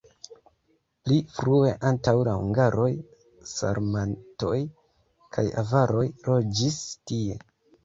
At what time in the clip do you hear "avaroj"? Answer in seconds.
5.67-6.09